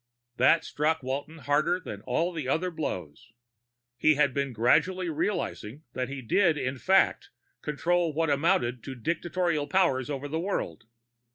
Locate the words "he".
3.99-4.15, 6.09-6.23